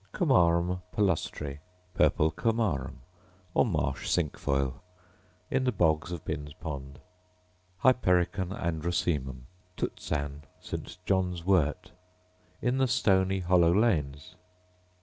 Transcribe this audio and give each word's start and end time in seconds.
Comarum 0.15 0.81
palustre, 0.91 1.59
purple 1.93 2.31
comarum, 2.31 3.01
or 3.53 3.63
marsh 3.63 4.09
cinquefoil,— 4.09 4.81
in 5.51 5.63
the 5.63 5.71
bogs 5.71 6.11
of 6.11 6.25
Bin's 6.25 6.55
pond. 6.55 6.99
Hypericon 7.83 8.49
androsaemum, 8.49 9.41
tutsan, 9.77 10.41
St. 10.59 10.97
John's 11.05 11.45
wort,— 11.45 11.91
in 12.67 12.79
the 12.79 12.87
stony, 12.87 13.41
hollow 13.41 13.71
lanes. 13.75 14.33